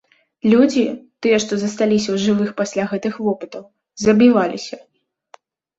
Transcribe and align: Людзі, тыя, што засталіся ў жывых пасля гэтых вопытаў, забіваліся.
Людзі, 0.53 0.85
тыя, 1.25 1.37
што 1.43 1.53
засталіся 1.65 2.09
ў 2.15 2.23
жывых 2.25 2.49
пасля 2.63 2.83
гэтых 2.95 3.13
вопытаў, 3.27 3.63
забіваліся. 4.07 4.75